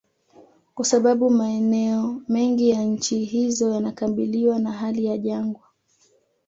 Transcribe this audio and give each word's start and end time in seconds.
Kwa 0.75 0.85
sababu 0.85 1.29
maeneo 1.29 2.21
mengi 2.27 2.69
ya 2.69 2.83
nchi 2.83 3.25
hizo 3.25 3.73
yanakabiliwa 3.73 4.59
na 4.59 4.71
hali 4.71 5.05
ya 5.05 5.17
jangwa 5.17 5.61